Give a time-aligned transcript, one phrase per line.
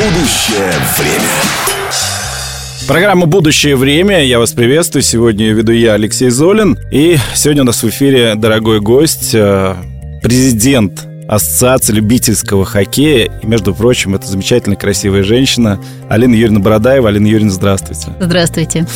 [0.00, 1.28] Будущее время.
[2.88, 4.24] Программа «Будущее время».
[4.24, 5.02] Я вас приветствую.
[5.02, 6.78] Сегодня веду я, Алексей Золин.
[6.90, 9.74] И сегодня у нас в эфире дорогой гость, э,
[10.22, 13.30] президент Ассоциации любительского хоккея.
[13.42, 17.10] И, между прочим, это замечательная, красивая женщина Алина Юрьевна Бородаева.
[17.10, 18.08] Алина Юрьевна, здравствуйте.
[18.20, 18.86] Здравствуйте.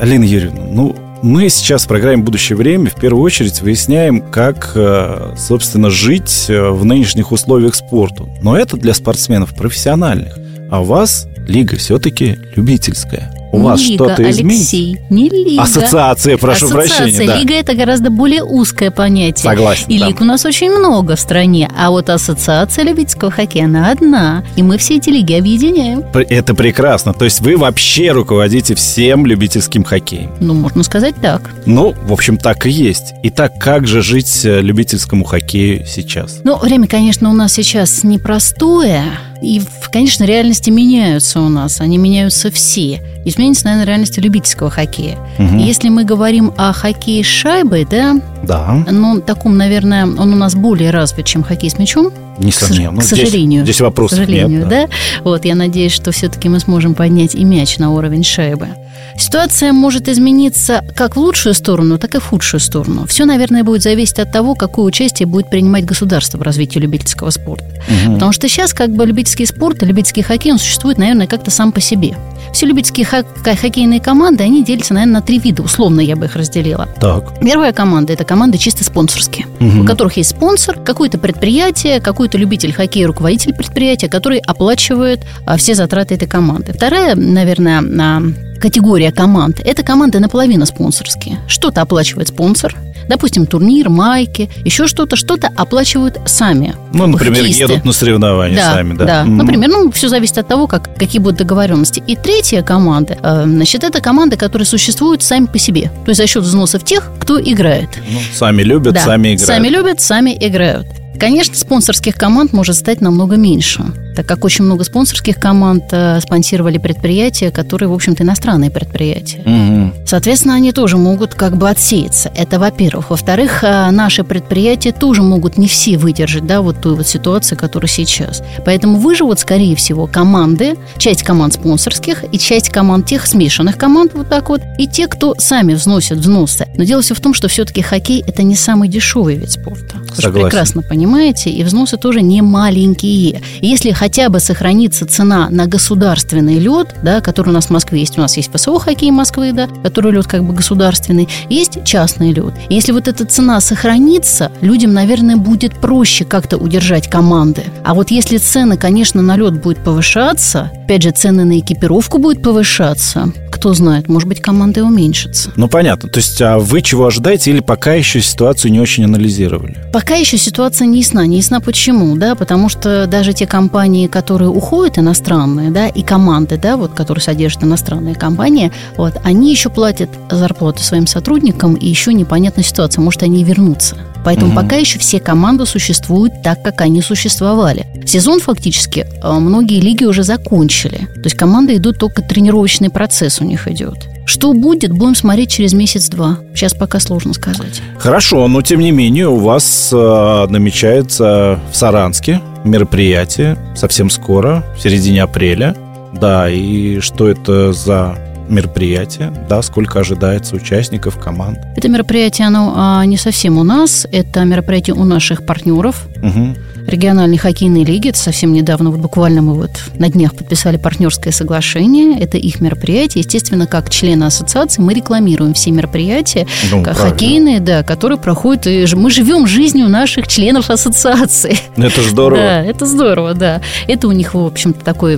[0.00, 5.34] Алина Юрьевна, ну, мы сейчас в программе «Будущее время» в первую очередь выясняем, как, э,
[5.38, 8.28] собственно, жить э, в нынешних условиях спорту.
[8.42, 10.36] Но это для спортсменов профессиональных.
[10.70, 13.32] А у вас лига все-таки любительская.
[13.54, 14.76] У не вас что-то изменится?
[14.76, 15.62] Алексей, не лига.
[15.62, 16.98] Ассоциация, прошу Ассоциация.
[16.98, 17.26] прощения.
[17.26, 17.36] да.
[17.38, 19.42] Лига это гораздо более узкое понятие.
[19.50, 20.08] Согласен, И да.
[20.08, 21.70] лиг у нас очень много в стране.
[21.78, 24.44] А вот ассоциация любительского хоккея, она одна.
[24.56, 26.04] И мы все эти лиги объединяем.
[26.12, 27.12] Это прекрасно.
[27.12, 30.30] То есть вы вообще руководите всем любительским хоккеем.
[30.40, 31.50] Ну, можно сказать так.
[31.66, 33.12] Ну, в общем, так и есть.
[33.22, 36.40] Итак, как же жить э, любительскому хоккею сейчас?
[36.44, 39.02] Ну, время, конечно, у нас сейчас непростое.
[39.44, 39.62] И,
[39.92, 41.80] конечно, реальности меняются у нас.
[41.80, 43.02] Они меняются все.
[43.24, 45.18] Изменится, наверное, реальность любительского хоккея.
[45.38, 45.58] Мгм.
[45.58, 50.54] Если мы говорим о хоккее с шайбой, да, Да, ну, таком, наверное, он у нас
[50.54, 52.12] более развит, чем хоккей с мячом.
[52.38, 52.90] Несомненно.
[52.90, 53.64] к Ну, здесь- сожалению.
[53.64, 54.68] Здесь, К вопросов сожалению, нет.
[54.68, 54.88] да.
[55.22, 58.68] Вот, я надеюсь, что все-таки мы сможем поднять и мяч на уровень шайбы.
[59.16, 63.06] Ситуация может измениться как в лучшую сторону, так и в худшую сторону.
[63.06, 67.64] Все, наверное, будет зависеть от того, какое участие будет принимать государство в развитии любительского спорта.
[67.88, 68.14] Мгм.
[68.14, 71.80] Потому что сейчас как бы любительский спорт любительский хоккей, он существует, наверное, как-то сам по
[71.80, 72.16] себе.
[72.54, 75.62] Все любительские хок- хоккейные команды, они делятся, наверное, на три вида.
[75.62, 76.88] Условно я бы их разделила.
[77.00, 77.40] Так.
[77.40, 79.80] Первая команда– это команды чисто спонсорские, Мгм.
[79.80, 85.74] у которых есть спонсор, какое-то предприятие, какой-то любитель хоккея, руководитель предприятия, который оплачивает а, все
[85.74, 86.72] затраты этой команды.
[86.72, 88.22] Вторая, наверное, а,
[88.60, 91.38] категория команд– это команды наполовину спонсорские.
[91.48, 92.76] Что-то оплачивает спонсор,
[93.08, 96.74] допустим, турнир, майки, еще что-то, что-то оплачивают сами.
[96.92, 97.62] Ну, например, хоккеисты.
[97.62, 99.04] едут на соревнования Да, сами, да.
[99.04, 99.24] да.
[99.24, 99.36] Мгм.
[99.38, 102.02] Например, ну, все зависит от того, как, какие будут договоренности.
[102.06, 105.90] И третья команда, э, значит, это команды, которые существуют сами по себе.
[106.04, 107.90] То есть за счет взносов тех, кто играет.
[108.10, 109.40] Ну, сами любят, Да, сами играют.
[109.40, 110.86] Сами любят, сами играют.
[111.18, 113.84] Конечно, спонсорских команд может стать намного меньше,
[114.16, 119.42] так как очень много спонсорских команд э, спонсировали предприятия, которые, в общем-то, иностранные предприятия.
[119.44, 119.94] Мгм.
[120.06, 122.30] Соответственно, они тоже могут как бы отсеяться.
[122.34, 123.10] Это во-первых.
[123.10, 127.88] Во-вторых, э, наши предприятия тоже могут не все выдержать, да, вот ту вот ситуацию, которая
[127.88, 128.42] сейчас.
[128.64, 134.28] Поэтому выживут, скорее всего, команды, часть команд спонсорских и часть команд тех смешанных команд, вот
[134.28, 136.66] так вот, и те, кто сами взносят взносы.
[136.76, 139.96] Но дело все в том, что все-таки хоккей– это не самый дешевый вид спорта.
[140.14, 140.32] Согласен.
[140.32, 141.03] прекрасно понимаете,
[141.50, 143.42] и взносы тоже не маленькие.
[143.60, 148.18] Если хотя бы сохранится цена на государственный лед, да, который у нас в Москве есть,
[148.18, 152.54] у нас есть ФСО хоккей Москвы, да, который лед как бы государственный, есть частный лед.
[152.68, 157.64] Если вот эта цена сохранится, людям, наверное, будет проще как-то удержать команды.
[157.84, 162.42] А вот если цены, конечно, на лед будет повышаться, опять же, цены на экипировку будут
[162.42, 165.50] повышаться, кто знает, может быть, команды уменьшатся.
[165.56, 166.08] Ну, понятно.
[166.08, 169.76] То есть, а вы чего ожидаете или пока еще ситуацию не очень анализировали?
[169.92, 171.26] Пока еще ситуация не ясна.
[171.26, 176.58] Не ясна почему, да, потому что даже те компании, которые уходят, иностранные, да, и команды,
[176.58, 182.12] да, вот, которые содержат иностранные компании, вот, они еще платят зарплату своим сотрудникам, и еще
[182.12, 183.96] непонятна ситуация, может, они вернутся.
[184.24, 184.62] Поэтому Мгм.
[184.62, 187.86] пока еще все команды существуют так, как они существовали.
[188.06, 191.08] Сезон фактически э, многие лиги уже закончили.
[191.14, 194.08] То есть команды идут только тренировочный процесс у них идет.
[194.26, 196.38] Что будет, будем смотреть через месяц-два.
[196.54, 197.82] Сейчас пока сложно сказать.
[197.98, 204.82] Хорошо, но тем не менее у вас э, намечается в Саранске мероприятие совсем скоро, в
[204.82, 205.76] середине апреля.
[206.12, 208.16] Да, и что это за
[208.48, 209.32] мероприятие?
[209.48, 211.58] Да, сколько ожидается участников команд?
[211.76, 216.56] Это мероприятие, оно а, не совсем у нас, это мероприятие у наших партнеров Мгм.
[216.86, 218.08] Региональной хоккейной лиги.
[218.08, 222.18] Это совсем недавно, вот буквально мы вот на днях подписали партнерское соглашение.
[222.18, 223.22] Это их мероприятие.
[223.22, 226.94] Естественно, как члены ассоциации мы рекламируем все мероприятия Ну, правильно.
[227.10, 228.66] хоккейные, да, которые проходят.
[228.66, 231.56] и мы живем жизнью наших членов ассоциации.
[231.76, 232.34] Это здорово.
[232.44, 233.62] Да, это здорово, да.
[233.88, 235.16] Это у них, в общем-то, такой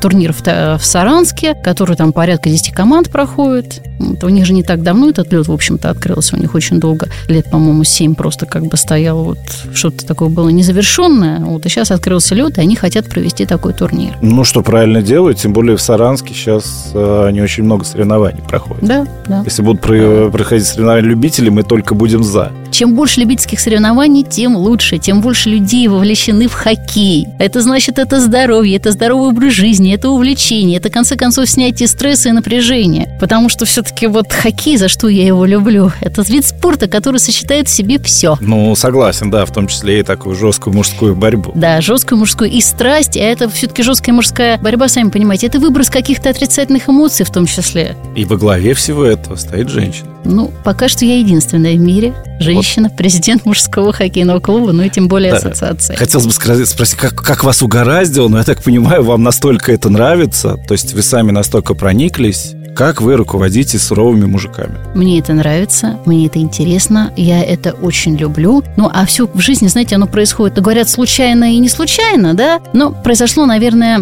[0.00, 0.42] турнир в,
[0.78, 3.82] в Саранске, который там порядка 10 команд проходит.
[3.98, 6.36] Вот, у них же не так давно этот лед, в общем-то, открылся.
[6.36, 9.38] У них очень долго, лет, по-моему, 7 просто как бы стоял вот
[9.74, 10.48] что-то такое было
[10.84, 11.40] незавершенное.
[11.40, 14.16] Вот, и сейчас открылся лед, и они хотят провести такой турнир.
[14.20, 18.84] Ну, что правильно делают, тем более в Саранске сейчас э, не очень много соревнований проходит.
[18.84, 19.42] Да, да.
[19.44, 22.52] Если будут про- проходить соревнования любителей, мы только будем за.
[22.74, 27.28] Чем больше любительских соревнований, тем лучше, тем больше людей вовлечены в хоккей.
[27.38, 31.86] Это значит, это здоровье, это здоровый образ жизни, это увлечение, это, в конце концов, снятие
[31.86, 33.16] стресса и напряжения.
[33.20, 37.68] Потому что все-таки вот хоккей, за что я его люблю, это вид спорта, который сочетает
[37.68, 38.36] в себе все.
[38.40, 41.52] Ну, согласен, да, в том числе и такую жесткую мужскую борьбу.
[41.54, 45.90] Да, жесткую мужскую и страсть, а это все-таки жесткая мужская борьба, сами понимаете, это выброс
[45.90, 47.96] каких-то отрицательных эмоций в том числе.
[48.16, 50.13] И во главе всего этого стоит женщина.
[50.24, 52.96] Ну, пока что я единственная в мире женщина, вот.
[52.96, 55.38] президент мужского хоккейного клуба, ну и тем более да.
[55.38, 55.94] ассоциации.
[55.94, 56.32] Хотелось бы
[56.66, 60.94] спросить, как, как вас угораздило, но я так понимаю, вам настолько это нравится, то есть
[60.94, 64.74] вы сами настолько прониклись, как вы руководите суровыми мужиками?
[64.96, 68.64] Мне это нравится, мне это интересно, я это очень люблю.
[68.76, 72.60] Ну, а все в жизни, знаете, оно происходит, говорят, случайно и не случайно, да?
[72.72, 74.00] Но произошло, наверное,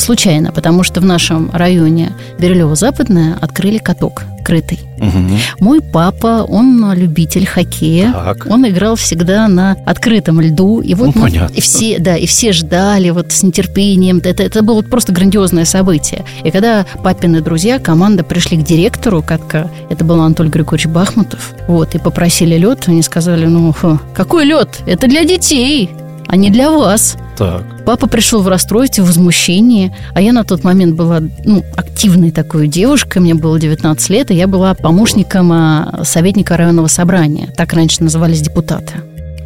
[0.00, 4.80] случайно, потому что в нашем районе Бирюлево-Западное открыли каток крытый.
[4.96, 5.38] Угу.
[5.60, 8.12] Мой папа, он любитель хоккея.
[8.12, 8.46] Так.
[8.46, 10.80] Он играл всегда на открытом льду.
[10.80, 14.22] И вот ну, мы, и все, да, и все ждали вот с нетерпением.
[14.24, 16.24] Это, это было просто грандиозное событие.
[16.44, 21.94] И когда папины друзья, команда пришли к директору катка, это был Анатолий Григорьевич Бахмутов, вот,
[21.94, 23.74] и попросили лед, они сказали, ну,
[24.14, 24.80] какой лед?
[24.86, 25.90] Это для детей,
[26.26, 27.16] а не для вас.
[27.36, 27.64] Так.
[27.88, 32.68] Папа пришел в расстройстве, в возмущении, а я на тот момент была ну, активной такой
[32.68, 37.48] девушкой, мне было 19 лет, и я была помощником а, советника районного собрания.
[37.56, 38.92] Так раньше назывались депутаты.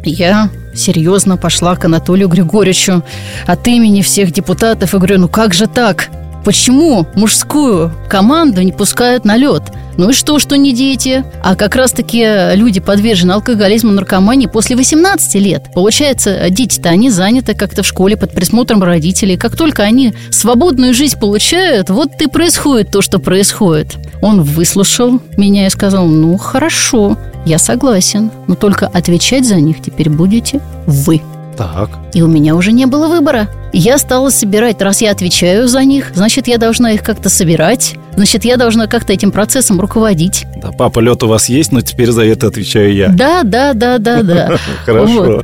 [0.03, 3.01] Я серьезно пошла к Анатолию Григорьевичу
[3.47, 6.09] от имени всех депутатов и говорю, ну как же так?
[6.43, 9.63] Почему мужскую команду не пускают на лед?
[9.97, 11.23] Ну и что, что не дети?
[11.43, 15.65] А как раз-таки люди подвержены алкоголизму, наркомании после 18 лет.
[15.73, 19.37] Получается, дети-то они заняты как-то в школе под присмотром родителей.
[19.37, 23.95] Как только они свободную жизнь получают, вот и происходит то, что происходит.
[24.21, 30.09] Он выслушал меня и сказал, ну хорошо, я согласен, но только отвечать за них теперь
[30.09, 31.21] будете вы.
[31.57, 31.89] Так.
[32.13, 33.47] И у меня уже не было выбора.
[33.75, 38.45] Я стала собирать, раз я отвечаю за них, значит, я должна их как-то собирать, значит,
[38.45, 40.45] я должна как-то этим процессом руководить.
[40.61, 43.07] Да, папа, лед у вас есть, но теперь за это отвечаю я.
[43.09, 44.57] Да, да, да, да, да.
[44.85, 45.43] Хорошо.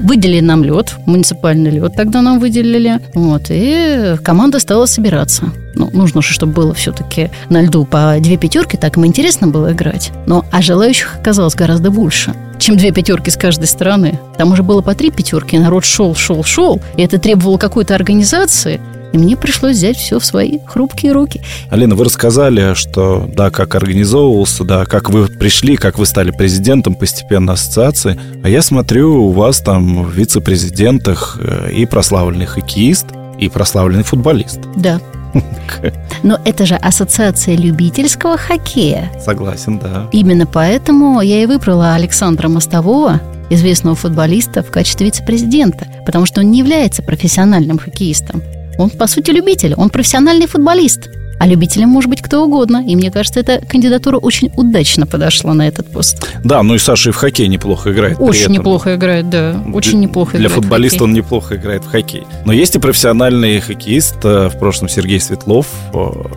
[0.00, 2.98] Выделили нам лед, муниципальный лед тогда нам выделили.
[3.14, 5.44] Вот, и команда стала собираться.
[5.76, 9.72] Ну, нужно же, чтобы было все-таки на льду по две пятерки, так им интересно было
[9.72, 10.10] играть.
[10.26, 14.18] Но а желающих оказалось гораздо больше чем две пятерки с каждой стороны.
[14.38, 18.80] Там уже было по три пятерки, народ шел, шел, шел, и это требовало какой-то организации.
[19.12, 21.42] И мне пришлось взять все в свои хрупкие руки.
[21.68, 26.94] Алина, вы рассказали, что да, как организовывался, да, как вы пришли, как вы стали президентом
[26.94, 28.18] постепенно ассоциации.
[28.42, 33.08] А я смотрю, у вас там в вице-президентах э, и прославленный хоккеист,
[33.38, 34.60] и прославленный футболист.
[34.74, 35.00] Да.
[36.22, 39.10] Но это же ассоциация любительского хоккея.
[39.20, 40.08] Согласен, да.
[40.12, 43.20] Именно поэтому я и выбрала Александра Мостового,
[43.50, 48.42] известного футболиста, в качестве вице-президента, потому что он не является профессиональным хоккеистом.
[48.78, 52.84] Он, по сути, любитель, он профессиональный футболист– а любителям может быть кто угодно.
[52.86, 56.26] И мне кажется, эта кандидатура очень удачно подошла на этот пост.
[56.44, 58.18] Да, ну и Саша и в хоккей неплохо играет.
[58.18, 59.62] Очень неплохо играет, да.
[59.72, 62.24] Очень неплохо Для футболиста он неплохо играет в хоккей.
[62.44, 65.66] Но есть и профессиональный хоккеист, э, в прошлом Сергей Светлов.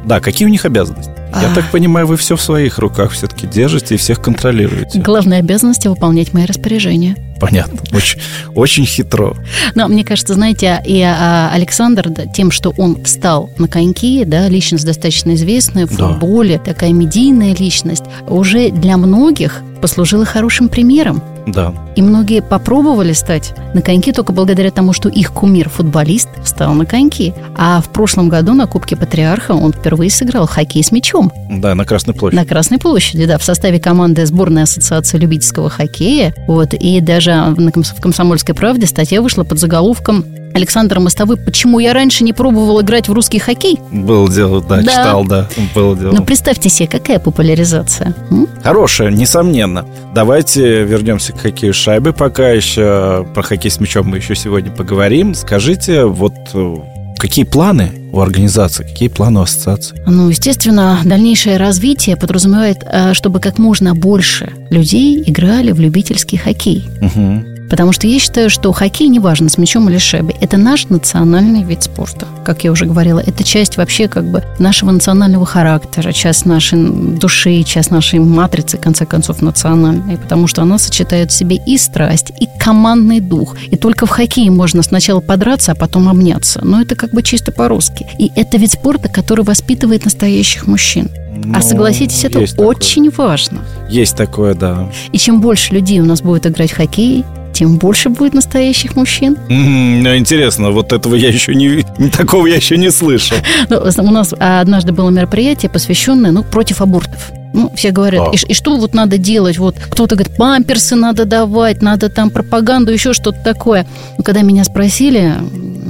[0.06, 1.12] Да, какие у них обязанности?
[1.33, 5.00] Я так понимаю, вы все в своих руках все-таки держите и всех контролируете.
[5.00, 7.15] Главная обязанность– выполнять мои распоряжения.
[7.39, 7.79] Понятно.
[7.94, 8.19] Очень,
[8.56, 9.35] очень хитро.
[9.75, 14.85] Но мне кажется, знаете, и а, Александр тем, что он встал на коньки, да, личность
[14.85, 16.07] достаточно известная в да.
[16.07, 21.21] футболе, такая медийная личность, уже для многих послужила хорошим примером.
[21.48, 21.74] Да.
[21.96, 26.86] И многие попробовали стать на коньки только благодаря тому, что их кумир, футболист, встал на
[26.86, 27.34] коньки.
[27.58, 31.32] А в прошлом году на Кубке Патриарха он впервые сыграл хоккей с мячом.
[31.50, 32.39] Да, на Красной площади.
[32.39, 36.34] На Красной площади, да, в составе команды сборной ассоциации любительского хоккея.
[36.48, 40.25] Вот, и даже в «Комсомольской правде» статья вышла под заголовком
[40.58, 43.80] Александр Мостовой, почему я раньше не пробовал играть в русский хоккей?
[43.92, 44.92] Было дело, да, да.
[44.92, 46.12] читал, да, было дело.
[46.14, 48.16] Ну, представьте себе, какая популяризация.
[48.32, 48.48] М?
[48.64, 49.86] Хорошая, несомненно.
[50.16, 53.28] Давайте вернемся к хоккею шайбы пока еще.
[53.36, 55.36] Про хоккей с мячом мы еще сегодня поговорим.
[55.36, 56.76] Скажите, вот э,
[57.18, 60.00] Какие планы у организации, какие планы у ассоциации?
[60.06, 66.86] Ну, естественно, дальнейшее развитие подразумевает, э, чтобы как можно больше людей играли в любительский хоккей.
[67.02, 67.57] Угу.
[67.69, 71.83] Потому что я считаю, что хоккей, неважно, с мячом или шайбой, это наш национальный вид
[71.83, 72.27] спорта.
[72.45, 77.63] Как я уже говорила, это часть вообще как бы нашего национального характера, часть нашей души,
[77.63, 80.17] часть нашей матрицы, в конце концов, национальной.
[80.17, 83.55] Потому что она сочетает в себе и страсть, и командный дух.
[83.69, 86.62] И только в хоккее можно сначала подраться, а потом обняться.
[86.63, 88.07] Но это как бы чисто по-русски.
[88.17, 91.09] И это вид спорта, который воспитывает настоящих мужчин.
[91.43, 92.67] Ну, а согласитесь, это есть такое.
[92.67, 93.59] очень важно.
[93.89, 94.89] Есть такое, да.
[95.12, 97.24] И чем больше людей у нас будет играть в хоккей,
[97.58, 99.36] тем больше будет настоящих мужчин.
[99.50, 101.84] Ну, интересно, вот этого я еще не...
[102.18, 103.38] Такого я еще не слышал.
[103.70, 107.32] Ну, у нас однажды было мероприятие, посвященное ну, против абортов.
[107.54, 108.36] Ну, все говорят, А.
[108.36, 109.58] и, и что вот надо делать?
[109.58, 113.88] Вот кто-то говорит, памперсы надо давать, надо там пропаганду, еще что-то такое.
[114.20, 115.34] Но когда меня спросили,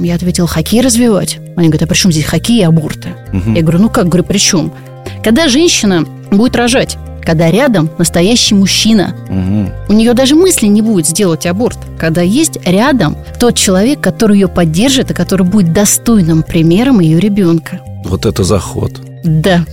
[0.00, 1.38] я ответила, хоккей развивать.
[1.56, 3.10] Они говорят, а при чем здесь хоккей и аборты?
[3.32, 3.54] Мгм.
[3.54, 4.72] Я говорю, ну как, говорю, при чем?
[5.22, 6.96] Когда женщина будет рожать,
[7.28, 9.70] когда рядом настоящий мужчина, Мгм.
[9.90, 14.48] у нее даже мысли не будет сделать аборт, когда есть рядом тот человек, который ее
[14.48, 17.80] поддержит и который будет достойным примером ее ребенка.
[18.06, 18.92] Вот это заход.
[19.24, 19.66] Да.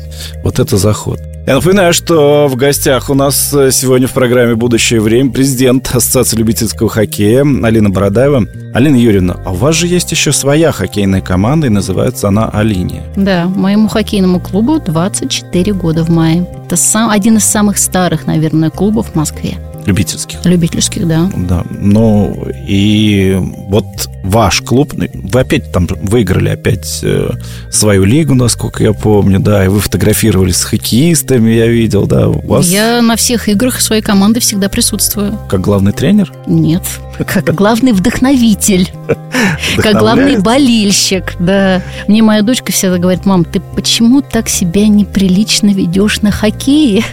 [0.43, 1.21] Вот это заход.
[1.48, 6.38] Я напоминаю, что в гостях у нас э, сегодня в программе «Будущее время» президент Ассоциации
[6.38, 8.48] любительского хоккея Алина Бородаева.
[8.74, 13.04] Алина Юрьевна, а у вас же есть еще своя хоккейная команда, и называется она «Алиния».
[13.16, 16.48] Да, моему хоккейному клубу 24 года в мае.
[16.66, 19.60] Это сам, один из самых старых, наверное, клубов в Москве.
[19.86, 20.44] Любительских.
[20.46, 21.30] Любительских, да.
[21.36, 23.38] Да, ну и
[23.70, 23.86] вот
[24.25, 27.29] ваш клуб, ну, вы опять там выиграли опять э,
[27.72, 32.46] свою лигу, насколько я помню, да, и вы фотографировались с хоккеистами, я видел, да, у
[32.46, 35.39] вас Я на всех играх своей команды всегда присутствую.
[35.50, 36.32] как главный тренер.
[36.48, 36.84] Нет,
[37.17, 38.89] как главный вдохновитель.
[39.77, 41.82] Как главный болельщик, да.
[42.08, 47.03] Мне моя дочка всегда говорит, мам, ты почему так себя неприлично ведешь на хоккее?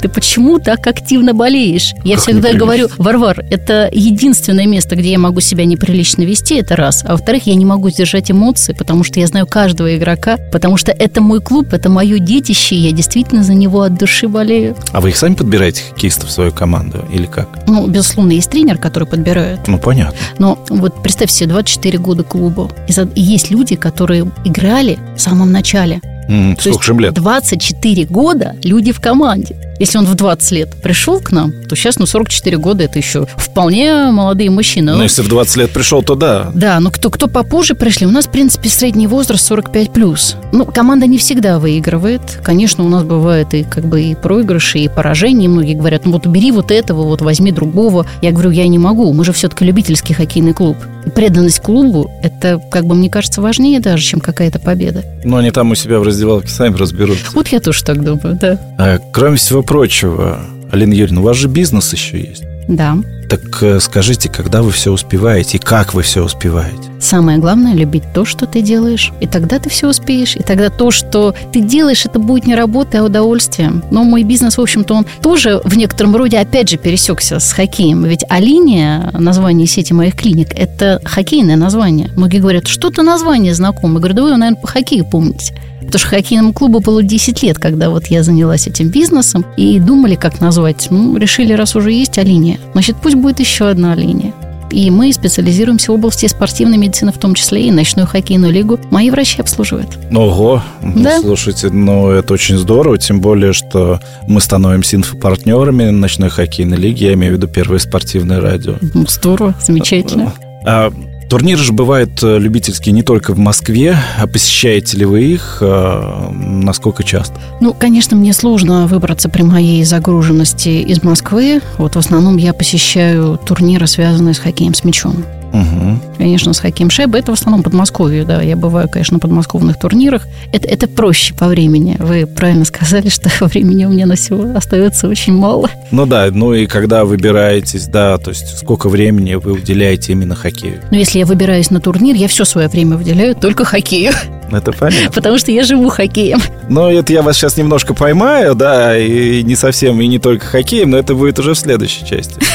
[0.00, 1.92] Ты почему так активно болеешь?
[2.04, 7.04] Я всегда говорю, Варвар, это единственное место, где я могу себя неприлично вести, это раз.
[7.04, 10.92] А во-вторых, я не могу сдержать эмоции, потому что я знаю каждого игрока, потому что
[10.92, 14.76] это мой клуб, это мое детище, и я действительно за него от души болею.
[14.92, 17.48] А вы их сами подбираете, хоккеистов, в свою команду, или как?
[17.66, 19.66] Ну, безусловно, есть тренер, который подбирает.
[19.66, 20.16] Ну, понятно.
[20.38, 22.70] Но вот представь себе, 24 года клубу.
[23.14, 26.00] И есть люди, которые играли в самом начале.
[26.28, 27.14] М, То Сколько же лет?
[27.14, 29.56] 24 года люди в команде.
[29.80, 33.26] Если он в 20 лет пришел к нам, то сейчас, ну, 44 года, это еще
[33.36, 34.94] вполне молодые мужчины.
[34.96, 36.50] Ну, если в 20 лет пришел, то да.
[36.52, 40.34] Да, но кто, кто попозже пришли, у нас, в принципе, средний возраст 45 плюс.
[40.52, 42.20] Ну, команда не всегда выигрывает.
[42.42, 45.44] Конечно, у нас бывает и как бы и проигрыши, и поражения.
[45.44, 48.04] И Многие говорят, ну вот убери вот этого, вот возьми другого.
[48.20, 49.12] Я говорю, я не могу.
[49.12, 50.76] Мы же все-таки любительский хоккейный клуб.
[51.06, 55.04] И преданность клубу, это, как бы, мне кажется, важнее даже, чем какая-то победа.
[55.24, 57.26] Но они там у себя в раздевалке сами разберутся.
[57.34, 58.58] Вот я тоже так думаю, да.
[58.78, 60.40] А, кроме всего прочего,
[60.72, 62.44] Алина Юрьевна, у вас же бизнес еще есть.
[62.68, 62.98] Да.
[63.30, 66.82] Так э, скажите, когда вы все успеваете и как вы все успеваете?
[67.00, 69.12] Самое главное– любить то, что ты делаешь.
[69.20, 70.34] И тогда ты все успеешь.
[70.36, 73.72] И тогда то, что ты делаешь, это будет не работа, а удовольствие.
[73.90, 78.04] Но мой бизнес, в общем-то, он тоже в некотором роде, опять же, пересекся с хоккеем.
[78.04, 82.10] Ведь Алиния, название сети моих клиник, это хоккейное название.
[82.16, 83.96] Многие говорят, что-то название знакомое.
[83.96, 85.54] Я говорю, да вы, наверное, по хоккею помните.
[85.88, 90.16] Потому что хоккейному клубу было 10 лет, когда вот я занялась этим бизнесом, и думали,
[90.16, 90.88] как назвать.
[90.90, 94.34] Ну, решили, раз уже есть Алиния, значит, пусть будет еще одна линия.
[94.70, 98.78] И мы специализируемся в области спортивной медицины, в том числе и ночную хоккейную лигу.
[98.90, 99.88] Мои врачи обслуживают.
[100.12, 101.20] Ого, ну, Да.
[101.22, 107.14] слушайте, ну это очень здорово, тем более, что мы становимся инфопартнерами ночной хоккейной лиги, я
[107.14, 108.74] имею в виду первое спортивное радио.
[108.92, 110.34] Ну, здорово, замечательно.
[110.66, 110.92] А
[111.28, 116.30] турниры же бывают э, любительские не только в Москве, а посещаете ли вы их, а,
[116.32, 117.34] насколько часто?
[117.60, 121.60] Ну, конечно, мне сложно выбраться при моей загруженности из Москвы.
[121.76, 125.24] Вот в основном я посещаю турниры, связанные с хоккеем с мячом.
[125.58, 126.16] Угу.
[126.18, 127.18] Конечно, с хоккеем шайбы.
[127.18, 128.40] Это в основном Подмосковье, да.
[128.42, 130.26] Я бываю, конечно, на подмосковных турнирах.
[130.52, 131.96] Это, это проще по времени.
[131.98, 135.68] Вы правильно сказали, что времени у меня на все остается очень мало.
[135.90, 140.80] Ну да, ну и когда выбираетесь, да, то есть сколько времени вы уделяете именно хоккею?
[140.90, 144.12] Но если я выбираюсь на турнир, я все свое время выделяю только хоккею.
[144.50, 145.10] Это понятно.
[145.14, 146.40] Потому что я живу хоккеем.
[146.68, 150.90] Но это я вас сейчас немножко поймаю, да, и не совсем, и не только хоккеем,
[150.90, 152.36] но это будет уже в следующей части.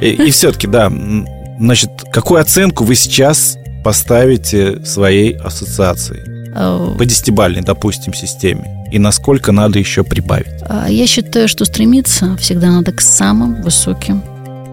[0.00, 0.90] И, и все-таки, да,
[1.58, 6.50] значит, какую оценку вы сейчас поставите своей ассоциации?
[6.54, 8.86] А, По десятибалльной, допустим, системе.
[8.92, 10.62] И насколько надо еще прибавить?
[10.68, 14.22] а Я считаю, что стремиться всегда надо к самым высоким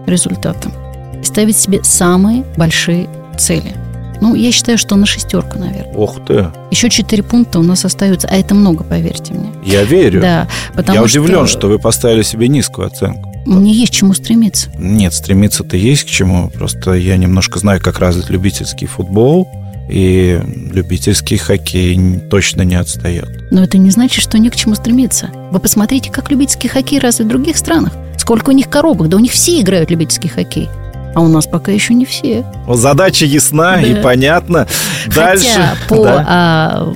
[0.06, 0.72] результатам.
[1.20, 3.08] И ставить себе самые большие
[3.38, 3.74] цели.
[4.20, 5.94] Ну, я считаю, что на шестерку, наверное.
[5.94, 9.50] Ох ты, Еще четыре пункта у нас остаются, а это много, поверьте мне.
[9.64, 10.20] я верю.
[10.20, 11.68] Да, потому я удивлен, что...
[11.68, 13.29] вы поставили себе низкую оценку.
[13.46, 14.70] Мне есть к чему стремиться.
[14.78, 16.50] Нет, стремиться-то есть к чему.
[16.50, 19.48] Просто я немножко знаю, как развит любительский футбол.
[19.88, 20.40] И
[20.72, 23.28] любительский хоккей точно не отстает.
[23.50, 25.30] Но это не значит, что не к чему стремиться.
[25.50, 27.92] Вы посмотрите, как любительский хоккей развит в других странах.
[28.16, 30.68] Сколько у них коробок, да у них все играют любительский хоккей.
[31.14, 32.44] А у нас пока еще не все.
[32.68, 33.82] Задача ясна да.
[33.82, 34.68] и понятна.
[35.12, 35.46] Дальше.
[35.48, 36.24] Хотя по да.
[36.28, 36.94] а,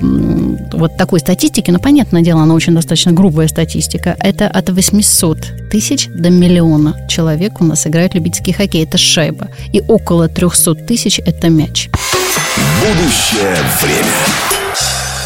[0.73, 6.07] вот такой статистике, ну, понятное дело, она очень достаточно грубая статистика, это от 800 тысяч
[6.07, 8.83] до миллиона человек у нас играют любительский хоккей.
[8.83, 9.49] Это шайба.
[9.73, 11.89] И около 300 тысяч– это мяч.
[12.81, 14.45] Будущее время.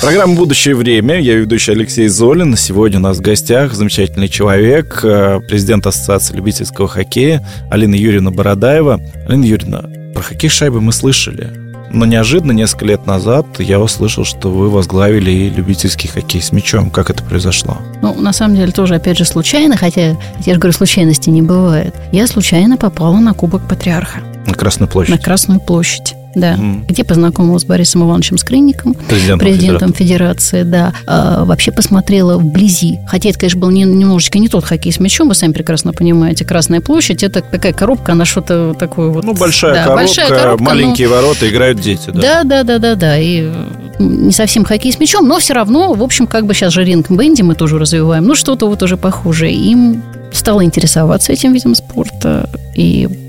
[0.02, 1.20] Программа «Будущее время».
[1.20, 2.56] Я ведущий Алексей Золин.
[2.56, 9.02] Сегодня у нас в гостях замечательный человек, э, президент Ассоциации любительского хоккея Алина Юрьевна Бородаева.
[9.28, 9.84] Алина Юрьевна,
[10.14, 11.69] про хоккей шайбы мы слышали.
[11.92, 16.90] Но неожиданно, несколько лет назад, я услышал, что вы возглавили и любительский хоккей с мячом.
[16.90, 17.78] Как это произошло?
[18.02, 21.96] Ну, на самом деле, тоже, опять же, случайно, хотя, я же говорю, случайности не бывает.
[22.12, 24.20] Я случайно попала на Кубок Патриарха.
[24.46, 25.16] На Красную площадь?
[25.16, 26.86] На Красную площадь да, mm.
[26.88, 33.00] где познакомилась с Борисом Ивановичем Скрынником, президентом, президентом Федерации, да, а, вообще посмотрела вблизи.
[33.08, 36.46] Хотя это, конечно, был не, немножечко не тот хоккей с мячом, вы сами прекрасно понимаете.
[36.46, 39.24] Красная площадь, это такая коробка, она что-то такое вот...
[39.24, 41.16] Ну, большая, да, коробка, большая коробка, маленькие но...
[41.16, 42.22] ворота, играют дети, да?
[42.22, 43.52] Да, да, да, да, да, и
[44.00, 47.10] не совсем хоккей с мячом, но все равно, в общем, как бы сейчас же ринг
[47.12, 49.54] бенди мы тоже развиваем, ну, что-то вот уже похожее.
[49.54, 53.29] Им стала интересоваться этим видом спорта, и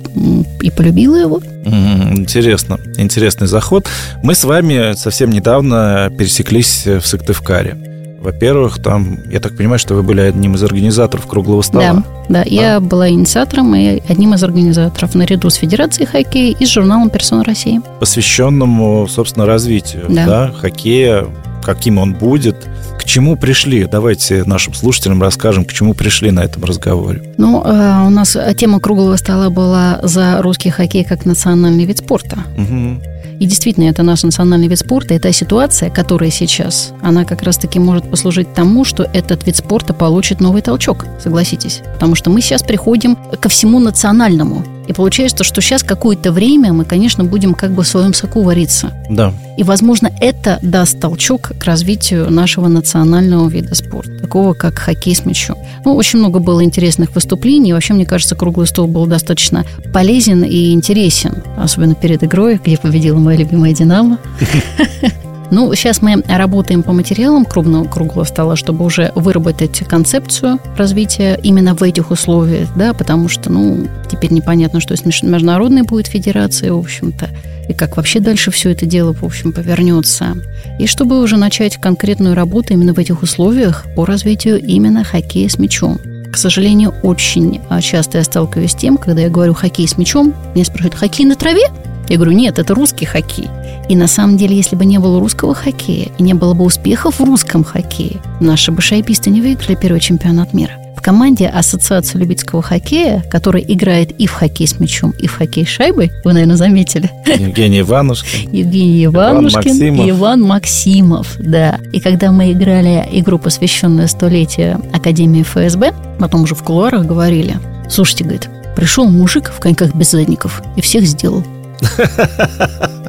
[0.60, 1.40] и полюбила его.
[1.64, 3.88] Интересно, интересный заход.
[4.22, 7.76] Мы с вами совсем недавно пересеклись в Сыктывкаре.
[8.20, 12.04] Во-первых, там, я так понимаю, что вы были одним из организаторов круглого стола.
[12.28, 16.68] Да, да, я была инициатором и одним из организаторов наряду с Федерацией хоккея и с
[16.68, 17.80] журналом «Персона России».
[17.98, 20.26] Посвященному, собственно, развитию да.
[20.26, 21.28] Да, хоккея,
[21.74, 22.56] каким он будет,
[22.98, 23.84] к чему пришли?
[23.84, 27.22] Давайте нашим слушателям расскажем, к чему пришли на этом разговоре.
[27.38, 32.38] Ну, э, у нас тема круглого стола была за русский хоккей как национальный вид спорта.
[32.56, 33.02] Угу.
[33.40, 35.14] И действительно, это наш национальный вид спорта.
[35.14, 40.40] Это ситуация, которая сейчас, она как раз-таки может послужить тому, что этот вид спорта получит
[40.40, 41.80] новый толчок, согласитесь.
[41.94, 44.62] Потому что мы сейчас приходим ко всему национальному.
[44.90, 48.90] И получается, что сейчас какое-то время мы, конечно, будем как бы в своем соку вариться.
[49.08, 49.32] Да.
[49.56, 55.24] И, возможно, это даст толчок к развитию нашего национального вида спорта, такого как хоккей с
[55.24, 55.56] мячом.
[55.84, 57.72] Ну, очень много было интересных выступлений.
[57.72, 63.20] Вообще, мне кажется, круглый стол был достаточно полезен и интересен, особенно перед игрой, где победила
[63.20, 64.18] моя любимая «Динамо».
[65.50, 71.74] Ну, сейчас мы работаем по материалам крупного круглого стола, чтобы уже выработать концепцию развития именно
[71.74, 76.78] в этих условиях, да, потому что, ну, теперь непонятно, что с международной будет федерацией, в
[76.78, 77.28] общем-то,
[77.68, 80.36] и как вообще дальше все это дело, в общем, повернется.
[80.78, 85.58] И чтобы уже начать конкретную работу именно в этих условиях по развитию именно хоккея с
[85.58, 85.98] мячом.
[86.32, 90.64] К сожалению, очень часто я сталкиваюсь с тем, когда я говорю хоккей с мячом, меня
[90.64, 91.62] спрашивают, хоккей на траве?
[92.08, 93.48] Я говорю, нет, это русский хоккей.
[93.88, 97.18] И на самом деле, если бы не было русского хоккея и не было бы успехов
[97.18, 100.72] в русском хоккее, наши бы шайбисты не выиграли первый чемпионат мира.
[101.00, 105.64] В команде Ассоциации любительского хоккея, которая играет и в хоккей с мячом, и в хоккей
[105.64, 107.10] с шайбой, вы, наверное, заметили.
[107.26, 108.50] Евгений Иванушкин.
[108.52, 111.78] Евгений Иванушкин Иван и Иван Максимов, да.
[111.94, 117.56] И когда мы играли игру, посвященную столетию Академии ФСБ, потом уже в кулуарах говорили,
[117.88, 121.42] слушайте, говорит, пришел мужик в коньках без задников и всех сделал.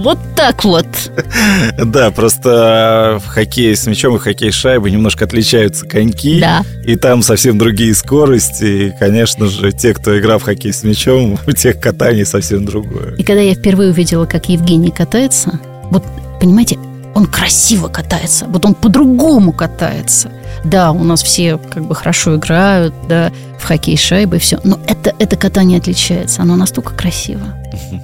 [0.00, 0.86] Вот так вот.
[1.84, 6.40] Да, просто в хоккее с мячом и хоккей с шайбой немножко отличаются коньки.
[6.40, 6.62] Да.
[6.86, 8.64] И там совсем другие скорости.
[8.64, 13.14] И, конечно же, те, кто играл в хоккей с мячом, у тех катание совсем другое.
[13.16, 15.60] И когда я впервые увидела, как Евгений катается,
[15.90, 16.02] вот,
[16.40, 16.78] понимаете,
[17.14, 20.30] он красиво катается, вот он по-другому катается.
[20.64, 24.78] Да, у нас все как бы хорошо играют, да, в хоккей с шайбой, все, но
[24.86, 27.42] это, это катание отличается, оно настолько красиво.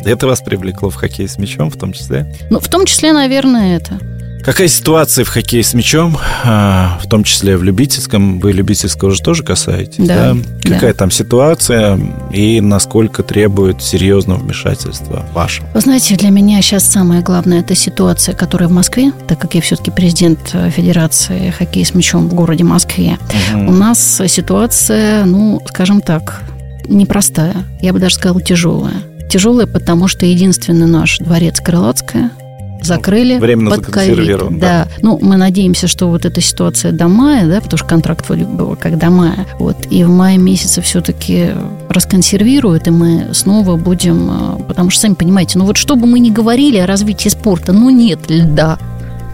[0.05, 2.33] Это вас привлекло в хоккей с мячом в том числе?
[2.51, 3.99] Ну, в том числе, наверное, это.
[4.47, 8.39] Какая ситуация в хоккее с мячом, а, в том числе в любительском?
[8.39, 10.35] Вы любительского же тоже касаетесь, да?
[10.35, 10.41] да?
[10.63, 10.99] Какая да.
[10.99, 11.99] там ситуация
[12.33, 15.67] и насколько требует серьезного вмешательства вашего?
[15.75, 19.61] Вы знаете, для меня сейчас самое главное– это ситуация, которая в Москве, так как я
[19.61, 20.39] все-таки президент
[20.71, 23.19] Федерации хоккея с мячом в городе Москве.
[23.53, 23.69] Угу.
[23.69, 26.43] У нас ситуация, ну, скажем так,
[26.87, 28.95] непростая, я бы даже сказала тяжелая.
[29.29, 32.31] Тяжелая, потому что единственный наш дворец Крылатская–
[32.87, 34.39] закрыли Временно под ковид.
[34.51, 34.59] Да.
[34.59, 34.89] да.
[35.03, 38.99] Ну, мы надеемся, что вот эта ситуация до мая, да, потому что контракт был как
[38.99, 39.47] до мая.
[39.59, 39.87] Вот.
[39.91, 41.51] И в мае месяце все-таки
[41.89, 44.29] расконсервируют, и мы снова будем...
[44.31, 47.73] А, потому что, сами понимаете, ну вот что бы мы ни говорили о развитии спорта,
[47.73, 48.79] ну нет льда.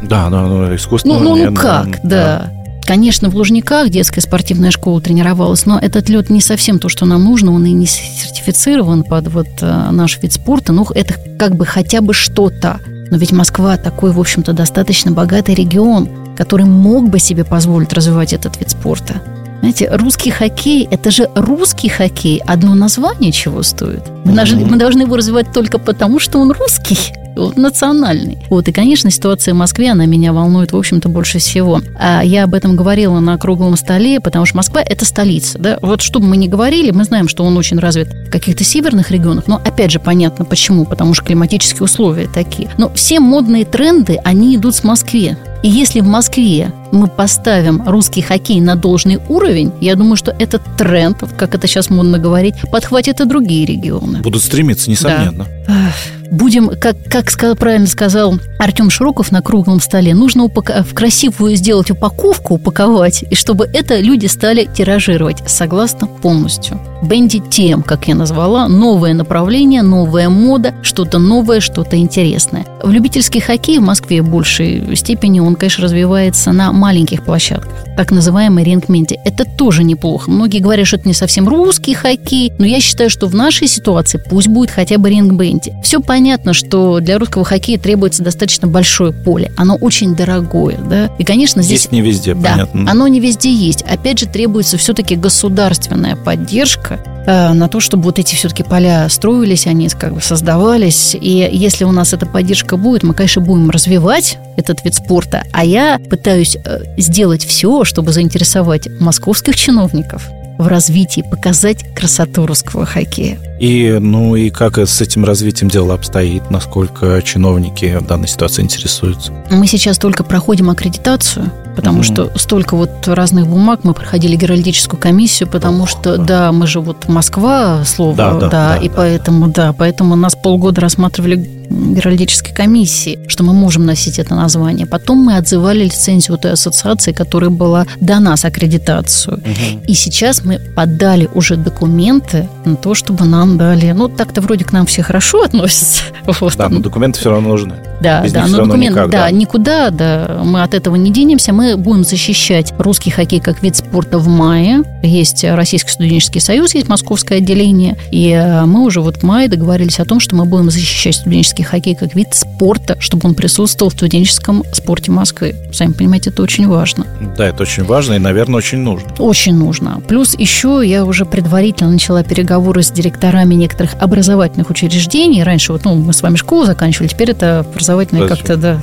[0.03, 2.49] Да, ну, ну искусственно Ну, ну, ну как, да.
[2.49, 2.63] да.
[2.85, 7.25] Конечно, в Лужниках детская спортивная школа тренировалась, но этот лед не совсем то, что нам
[7.25, 11.65] нужно, он и не сертифицирован под вот э, наш вид спорта, ну, это как бы
[11.65, 12.81] хотя бы что-то.
[13.13, 18.33] Но ведь Москва такой, в общем-то, достаточно богатый регион, который мог бы себе позволить развивать
[18.33, 19.17] этот вид спорта.
[19.59, 22.41] Знаете, русский хоккей– это же русский хоккей.
[22.47, 24.01] Одно название чего стоит?
[24.25, 27.13] Мы, должны, мы должны его развивать только потому, что он русский
[27.57, 28.39] национальный.
[28.51, 31.81] Вот, и, конечно, ситуация в Москве, она меня волнует, в общем-то, больше всего.
[31.99, 35.79] А я об этом говорила на круглом столе, потому что Москва– это столица, да.
[35.83, 39.11] Вот что бы мы ни говорили, мы знаем, что он очень развит в каких-то северных
[39.11, 42.69] регионах, но, опять же, понятно почему, потому что климатические условия такие.
[42.79, 45.37] Но все модные тренды, они идут с Москвы.
[45.63, 50.63] И если в Москве мы поставим русский хоккей на должный уровень, я думаю, что этот
[50.77, 54.23] тренд, как это сейчас модно говорить, подхватит и другие регионы.
[54.23, 55.47] Будут стремиться, несомненно.
[55.69, 55.93] Да
[56.33, 61.55] будем, как, как сказал, правильно сказал Артем Широков на круглом столе, нужно упака- в красивую
[61.55, 65.43] сделать упаковку, упаковать, и чтобы это люди стали тиражировать.
[65.47, 66.81] Согласна полностью.
[67.03, 72.65] Бенди тем, как я назвала, новое направление, новая мода, что-то новое, что-то интересное.
[72.81, 78.13] В любительский хоккей в Москве в большей степени он, конечно, развивается на маленьких площадках, так
[78.13, 79.19] называемый ринг-менти.
[79.25, 80.31] Это тоже неплохо.
[80.31, 84.23] Многие говорят, что это не совсем русский хоккей, но я считаю, что в нашей ситуации
[84.31, 85.75] пусть будет хотя бы ринг-бенти.
[85.83, 89.51] Все понятно, что для русского хоккея требуется достаточно большое поле.
[89.57, 91.11] Оно очень дорогое, да.
[91.19, 91.81] И, конечно, здесь...
[91.83, 92.91] Есть не везде, да, понятно.
[92.91, 93.83] оно не везде есть.
[93.83, 96.92] Опять же, требуется все-таки государственная поддержка
[97.27, 101.15] Э, на то, чтобы вот эти все-таки поля строились, они как бы создавались.
[101.15, 105.45] И если у нас эта поддержка будет, мы, конечно, будем развивать этот вид спорта.
[105.53, 110.29] А я пытаюсь э, сделать все, чтобы заинтересовать московских чиновников
[110.59, 113.39] в развитии, показать красоту русского хоккея.
[113.61, 116.51] И, ну, и как с этим развитием дело обстоит?
[116.51, 119.33] Насколько чиновники в данной ситуации интересуются?
[119.51, 125.01] Мы сейчас только проходим аккредитацию потому mm что столько вот разных бумаг мы проходили геральдическую
[125.01, 126.25] комиссию, потому Ох, что да.
[126.25, 128.95] да, мы же вот Москва слово, да, да, да, да и да.
[128.97, 131.62] поэтому да, поэтому нас полгода рассматривали
[131.95, 134.87] геральдической комиссии, что мы можем носить это название.
[134.87, 139.39] Потом мы отзывали лицензию той ассоциации, которая была до нас аккредитацию.
[139.39, 139.85] Угу.
[139.87, 143.93] И сейчас мы подали уже документы на то, чтобы нам дали.
[143.93, 146.03] Ну, так-то вроде к нам все хорошо относятся.
[146.27, 146.57] Вот.
[146.57, 147.75] Да, но документы все равно нужны.
[148.01, 151.53] Да, Без да, но документы, никак, да, да, никуда, да, мы от этого не денемся.
[151.53, 154.83] Мы будем защищать русский хоккей как вид спорта в мае.
[155.03, 157.97] Есть Российский студенческий союз, есть московское отделение.
[158.11, 161.62] И э, мы уже вот в мае договорились о том, что мы будем защищать студенческий
[161.65, 165.55] хоккей как вид спорта, чтобы он присутствовал в студенческом спорте Москвы.
[165.73, 167.07] Сами понимаете, это очень важно.
[167.37, 169.09] Да, это очень важно и, наверное, очень нужно.
[169.19, 170.01] Очень нужно.
[170.07, 175.43] Плюс еще я уже предварительно начала переговоры с директорами некоторых образовательных учреждений.
[175.43, 178.81] Раньше вот, ну, мы с вами школу заканчивали, теперь это образовательное как-то, да.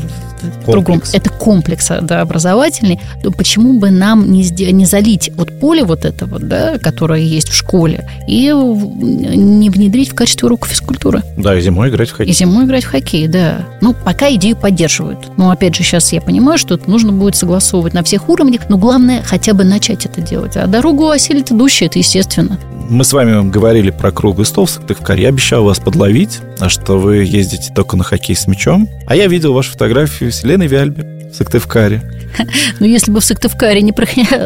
[0.65, 1.01] Другом.
[1.13, 2.99] Это комплекс да, образовательный.
[3.23, 7.55] То почему бы нам не, не залить вот поле вот этого, да, которое есть в
[7.55, 11.21] школе, и не внедрить в качестве урока физкультуры?
[11.37, 12.31] Да, и зимой играть в хоккей.
[12.31, 13.65] И зимой играть в хоккей, да.
[13.81, 15.37] Ну, пока идею поддерживают.
[15.37, 18.77] Но, опять же, сейчас я понимаю, что это нужно будет согласовывать на всех уровнях, но
[18.77, 20.57] главное хотя бы начать это делать.
[20.57, 22.59] А дорогу осилит идущий, это естественно.
[22.89, 25.23] Мы с вами говорили про круглый стол в Сыктывкаре.
[25.23, 28.89] Я обещал вас подловить, а что вы ездите только на хоккей с мячом.
[29.05, 32.01] А я видел вашу фотографию с Еленой Вяльби в Сыктывкаре.
[32.79, 33.93] Ну, если бы в Сыктывкаре не,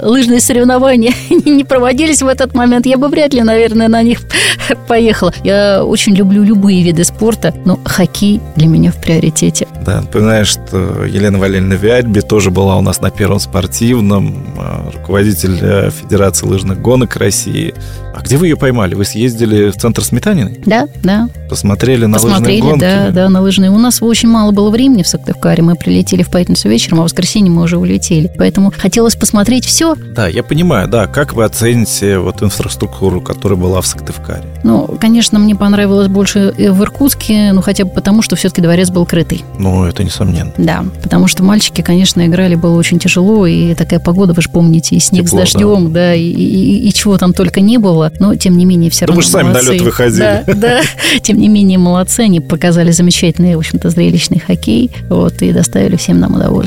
[0.03, 1.13] лыжные соревнования
[1.45, 4.19] не проводились в этот момент, я бы вряд ли, наверное, на них
[4.87, 5.33] поехала.
[5.43, 9.67] Я очень люблю любые виды спорта, но хоккей для меня в приоритете.
[9.85, 15.59] Да, напоминаю, что Елена Валерьевна Вяльби тоже была у нас на первом спортивном, а, руководитель
[15.61, 17.73] э, Федерации лыжных гонок России.
[18.15, 18.95] А где вы ее поймали?
[18.95, 20.61] Вы съездили в центр Сметаниной?
[20.65, 21.27] Да, да.
[21.49, 22.81] Посмотрели на Посмотрели, лыжные гонки?
[22.81, 23.71] да, да, на лыжные.
[23.71, 25.63] У нас очень мало было времени в Сыктывкаре.
[25.63, 28.31] Мы прилетели в пятницу вечером, а в воскресенье мы уже улетели.
[28.37, 29.95] Поэтому хотелось посмотреть все.
[29.95, 31.07] Да, я понимаю, да.
[31.07, 34.43] Как вы оцените вот инфраструктуру, которая была в Сыктывкаре?
[34.63, 39.05] Ну, конечно, мне понравилось больше в Иркутске, ну, хотя бы потому, что все-таки дворец был
[39.05, 39.43] крытый.
[39.59, 40.51] Ну, это несомненно.
[40.57, 44.95] Да, потому что мальчики, конечно, играли, было очень тяжело, и такая погода, вы же помните,
[44.95, 48.11] и снег Тепло, с дождем, да, да и, и, и чего там только не было,
[48.19, 49.69] но, тем не менее, все да равно вы же сами молодцы.
[49.69, 50.19] на лед выходили.
[50.19, 50.81] Да, да,
[51.21, 56.19] тем не менее, молодцы, они показали замечательный, в общем-то, зрелищный хоккей, вот, и доставили всем
[56.19, 56.62] нам удовольствие.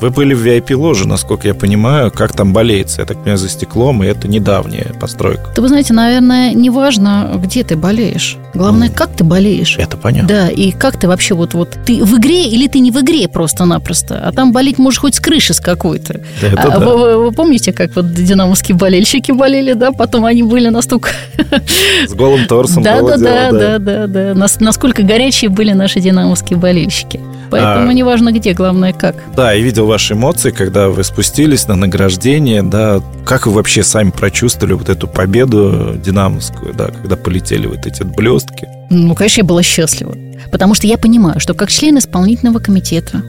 [0.00, 4.02] Вы были в VIP-ложе, насколько я понимаю, как там болеется, я так понимаю, за стеклом,
[4.02, 5.50] и это недавняя постройка.
[5.54, 8.36] Да вы знаете, наверное, не важно, где ты болеешь.
[8.54, 8.94] Главное, mm.
[8.94, 9.76] как ты болеешь.
[9.78, 10.28] Это понятно.
[10.28, 13.28] Да, и как ты вообще вот, вот ты в игре или ты не в игре
[13.28, 16.20] просто-напросто, а там болеть можешь хоть с крыши с какой-то.
[16.42, 16.86] Это а, да.
[16.86, 19.92] вы, вы, вы помните, как вот динамовские болельщики болели, да?
[19.92, 21.10] Потом они были настолько...
[22.06, 24.48] С голым торсом да, да, да, да, да, да, да.
[24.60, 27.20] Насколько горячие были наши динамовские болельщики.
[27.52, 29.14] Поэтому а, неважно где, главное как.
[29.36, 34.10] Да, и видел ваши эмоции, когда вы спустились на награждение, да, как вы вообще сами
[34.10, 38.66] прочувствовали вот эту победу динамовскую, да, когда полетели вот эти блестки?
[38.88, 40.14] Ну, конечно, я была счастлива.
[40.50, 43.22] Потому что я понимаю, что как член исполнительного комитета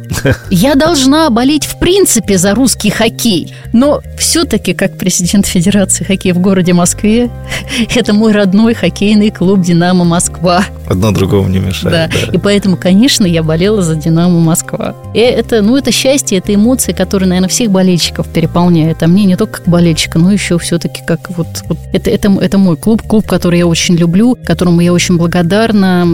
[0.50, 3.54] я должна болеть в принципе за русский хоккей.
[3.72, 7.30] Но все-таки, как президент Федерации хоккея в городе Москве,
[7.96, 10.64] это мой родной хоккейный клуб «Динамо Москва».
[10.88, 11.84] Одно другому не мешает.
[11.84, 12.08] Да.
[12.08, 12.32] да.
[12.32, 14.96] И поэтому, конечно, я болела за «Динамо Москва».
[15.14, 19.04] И это, ну, это счастье, это эмоции, которые, наверное, всех болельщиков переполняют.
[19.04, 21.48] А мне не только как болельщика, но еще все-таки как вот...
[21.68, 26.06] вот это, это, это мой клуб, клуб, который я очень люблю, которому я очень благодарна.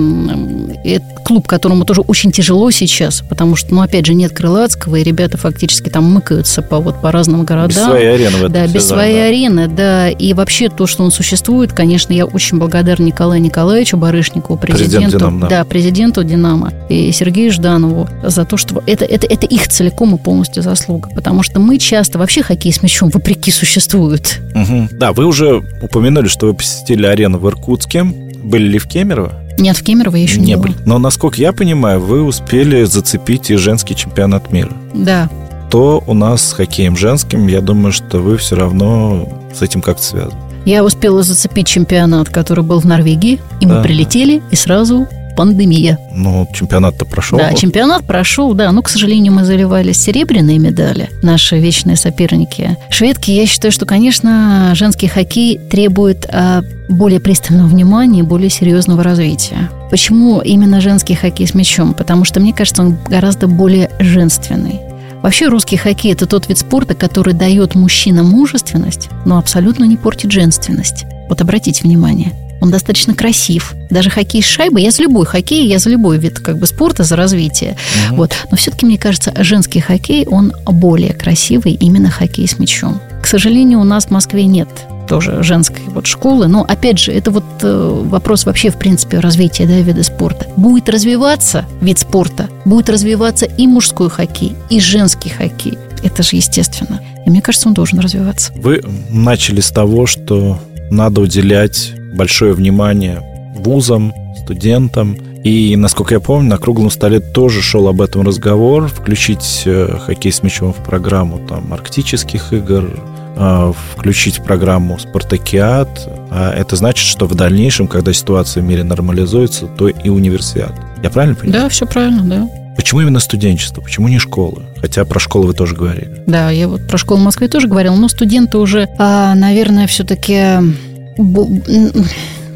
[0.96, 5.04] Это клуб, которому тоже очень тяжело сейчас, потому что, ну, опять же, нет Крылатского, и
[5.04, 7.70] ребята фактически там мыкаются по, вот, по разным городам.
[7.70, 9.26] Без своей арены в этом Да, без своей да.
[9.26, 10.10] арены, да.
[10.10, 15.14] И вообще то, что он существует, конечно, я очень благодарна Николаю Николаевичу Барышникову, президенту, Президент
[15.14, 15.48] Динамо, да.
[15.50, 20.18] да, президенту Динамо и Сергею Жданову за то, что это, это, это их целиком и
[20.18, 21.10] полностью заслуга.
[21.14, 24.42] Потому что мы часто, вообще хоккей с мячом вопреки существует.
[24.56, 24.90] Угу.
[24.92, 28.04] Да, вы уже упомянули, что вы посетили арену в Иркутске.
[28.04, 29.34] Были ли в Кемерово?
[29.60, 30.76] Нет, в Кемерово я еще не, не были.
[30.86, 34.72] Но, насколько я понимаю, вы успели зацепить и женский чемпионат мира.
[34.94, 35.30] Да.
[35.70, 40.04] То у нас с хоккеем женским, я думаю, что вы все равно с этим как-то
[40.04, 40.40] связаны.
[40.66, 43.76] Я успела зацепить чемпионат, который был в Норвегии, и да.
[43.76, 45.08] мы прилетели, и сразу
[45.40, 45.98] пандемия.
[46.12, 47.40] Ну, чемпионат-то прошел.
[47.40, 48.74] Да, чемпионат прошел, да.
[48.74, 52.76] Но, к сожалению, мы заливали серебряные медали, наши вечные соперники.
[52.90, 59.02] Шведки, я считаю, что, конечно, женский хоккей требует а, более пристального внимания и более серьезного
[59.02, 59.70] развития.
[59.90, 61.94] Почему именно женский хоккей с мячом?
[61.94, 64.82] Потому что, мне кажется, он гораздо более женственный.
[65.22, 70.34] Вообще русский хоккей– это тот вид спорта, который дает мужчинам мужественность, но абсолютно не портит
[70.34, 71.06] женственность.
[71.30, 72.34] Вот обратите внимание.
[72.62, 73.74] Он достаточно красив.
[73.90, 77.04] Даже хоккей с шайбой, я за любой хоккей, я за любой вид как бы спорта,
[77.04, 77.76] за развитие.
[78.10, 78.18] Угу.
[78.18, 78.34] Вот.
[78.52, 83.00] Но все-таки, мне кажется, женский хоккей, он более красивый, именно хоккей с мячом.
[83.22, 84.70] К сожалению, у нас в Москве нет
[85.10, 86.48] тоже женской вот школы.
[86.48, 90.46] Но, опять же, это вот э, вопрос вообще, в принципе, развития да, вида спорта.
[90.56, 95.78] Будет развиваться вид спорта, будет развиваться и мужской хоккей, и женский хоккей.
[96.04, 97.02] Это же естественно.
[97.26, 98.54] И мне кажется, он должен развиваться.
[98.56, 100.60] Вы начали с того, что
[100.92, 103.22] надо уделять большое внимание
[103.56, 105.18] вузам, студентам.
[105.44, 108.88] И, насколько я помню, на круглом столе тоже шел об этом разговор.
[108.88, 113.00] Включить э, хоккей с мячом в программу там, арктических игр,
[113.38, 116.28] э, включить в программу «Спартакиад».
[116.30, 120.74] А это значит, что в дальнейшем, когда ситуация в мире нормализуется, то и универсиад.
[121.02, 121.64] Я правильно понимаю?
[121.64, 122.50] Да, все правильно, да.
[122.76, 123.82] Почему именно студенчество?
[123.82, 124.64] Почему не школы?
[124.80, 126.24] Хотя про школу вы тоже говорили.
[126.28, 130.40] Да, я вот про школу в Москве тоже говорила, но студенты уже, а, наверное, все-таки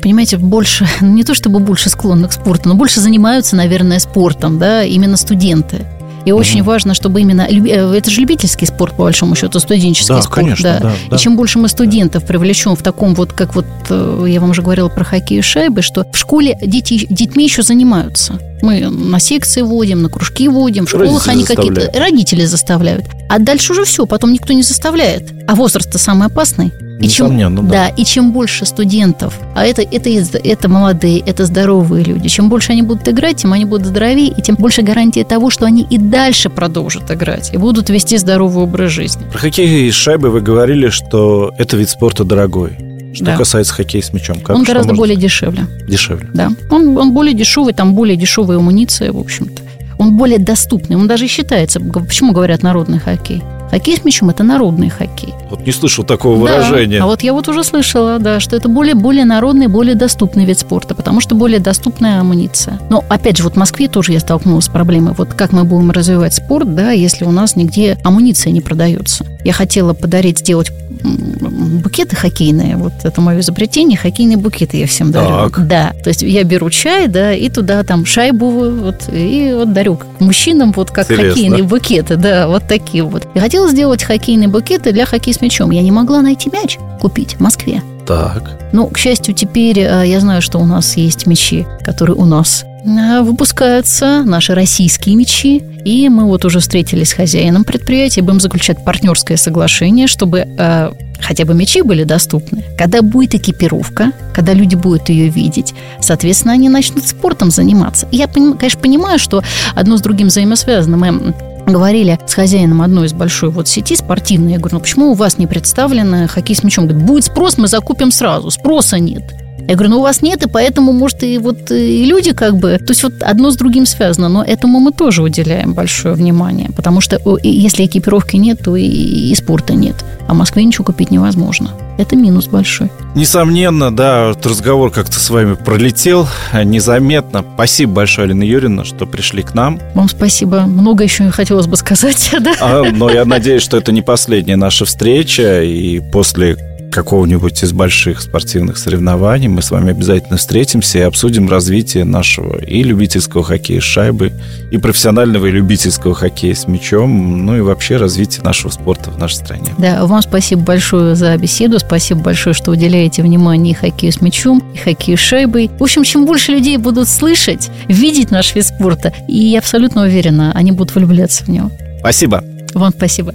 [0.01, 4.83] понимаете, больше, не то чтобы больше склонны к спорту, но больше занимаются, наверное, спортом, да,
[4.83, 5.85] именно студенты.
[6.25, 6.39] И угу.
[6.39, 7.41] очень важно, чтобы именно...
[7.41, 10.35] Э, это же любительский спорт, по большому счету, студенческий да, спорт.
[10.35, 10.79] Конечно, да.
[10.79, 11.15] Да, да.
[11.15, 14.61] И чем больше мы студентов привлечем в таком вот, как вот э, я вам уже
[14.61, 18.39] говорила про хоккей и шайбы, что в школе дети, детьми еще занимаются.
[18.61, 21.99] Мы на секции водим, на кружки водим, в школах родители они какие-то...
[21.99, 23.05] Родители заставляют.
[23.27, 25.33] А дальше уже все, потом никто не заставляет.
[25.47, 26.71] А возраст-то самый опасный.
[26.99, 27.61] И чем, да.
[27.61, 32.71] да, и чем больше студентов, а это, это, это молодые, это здоровые люди, чем больше
[32.71, 35.97] они будут играть, тем они будут здоровее, и тем больше гарантия того, что они и
[35.97, 39.23] дальше продолжат играть и будут вести здоровый образ жизни.
[39.31, 42.77] Про хоккей и шайбы вы говорили, что это вид спорта дорогой.
[43.13, 43.37] Что да.
[43.37, 45.65] касается хоккея с мячом, как он гораздо более дешевле.
[45.87, 46.29] Дешевле.
[46.33, 49.61] Да, он, он более дешевый, там более дешевая амуниция, в общем-то.
[49.99, 51.79] Он более доступный, он даже считается.
[51.79, 53.43] Почему говорят народный хоккей?
[53.73, 55.33] Хоккей с мячом– это народный хоккей.
[55.49, 57.01] Вот не слышал такого да, выражения.
[57.01, 60.59] А вот я вот уже слышала, да, что это более, более народный, более доступный вид
[60.59, 62.79] спорта, потому что более доступная амуниция.
[62.91, 65.15] Но, опять же, вот в Москве тоже я столкнулась с проблемой.
[65.17, 69.25] Вот как мы будем развивать спорт, да, если у нас нигде амуниция не продается.
[69.43, 70.71] Я хотела подарить, сделать
[71.03, 72.77] букеты хоккейные.
[72.77, 73.97] Вот это мое изобретение.
[73.97, 75.49] Хоккейные букеты я всем дарю.
[75.49, 75.67] Так.
[75.67, 75.93] Да.
[76.03, 80.71] То есть я беру чай, да, и туда там шайбу вот, и вот дарю мужчинам
[80.71, 81.29] вот как Интересно.
[81.29, 82.15] хоккейные букеты.
[82.15, 83.27] Да, вот такие вот.
[83.33, 85.71] Я хотела сделать хоккейные букеты для хоккея с мячом.
[85.71, 87.81] Я не могла найти мяч купить в Москве.
[88.05, 88.59] Так.
[88.73, 92.65] Ну, к счастью, теперь э, я знаю, что у нас есть мячи, которые у нас
[92.85, 95.63] э, выпускаются, наши российские мячи.
[95.85, 101.45] И мы вот уже встретились с хозяином предприятия, будем заключать партнерское соглашение, чтобы э, хотя
[101.45, 102.63] бы мячи были доступны.
[102.77, 108.07] Когда будет экипировка, когда люди будут ее видеть, соответственно, они начнут спортом заниматься.
[108.11, 109.43] я, конечно, понимаю, что
[109.75, 110.97] одно с другим взаимосвязано.
[110.97, 111.33] Мы
[111.65, 114.53] говорили с хозяином одной из большой вот сети спортивной.
[114.53, 116.87] Я говорю, ну почему у вас не представлено хоккей с мячом?
[116.87, 118.49] Говорит, будет спрос, мы закупим сразу.
[118.51, 119.42] Спроса нет.
[119.67, 122.77] Я говорю, ну у вас нет, и поэтому, может, и вот и люди как бы...
[122.77, 127.01] То есть вот одно с другим связано, но этому мы тоже уделяем большое внимание, потому
[127.01, 129.95] что если экипировки нет, то и, и спорта нет.
[130.27, 131.71] А в Москве ничего купить невозможно.
[131.97, 132.91] Это минус большой.
[133.15, 136.27] Несомненно, да, вот разговор как-то с вами пролетел
[136.63, 137.45] незаметно.
[137.53, 139.79] Спасибо большое, Алина Юрьевна, что пришли к нам.
[139.93, 140.61] Вам спасибо.
[140.61, 142.53] Много еще хотелось бы сказать, да?
[142.59, 146.57] А, но я надеюсь, что это не последняя наша встреча, и после
[146.93, 152.83] какого-нибудь из больших спортивных соревнований мы с вами обязательно встретимся и обсудим развитие нашего и
[152.83, 154.31] любительского хоккея с шайбой,
[154.71, 159.35] и профессионального и любительского хоккея с мячом, ну и вообще развитие нашего спорта в нашей
[159.35, 159.73] стране.
[159.77, 164.63] Да, вам спасибо большое за беседу, спасибо большое, что уделяете внимание и хоккею с мячом,
[164.73, 165.69] и хоккею с шайбой.
[165.79, 170.51] В общем, чем больше людей будут слышать, видеть наш вид спорта, и я абсолютно уверена,
[170.53, 171.71] они будут влюбляться в него.
[171.99, 172.43] Спасибо.
[172.73, 173.33] Вам спасибо.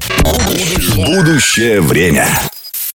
[0.96, 2.26] Будущее время.